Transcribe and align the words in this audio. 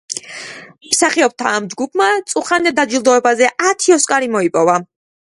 მსახიობთა 0.93 1.51
ამ 1.57 1.67
ჯგუფმა 1.73 2.07
წუხანდელ 2.33 2.75
დაჯილდოებაზე 2.79 3.49
ათი 3.73 3.95
ოსკარი 3.97 4.31
მოიპოვა. 4.37 4.79